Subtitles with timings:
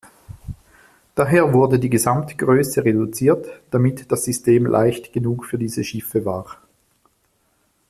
[1.13, 6.57] Daher wurde die Gesamtgröße reduziert, damit das System leicht genug für diese Schiffe war.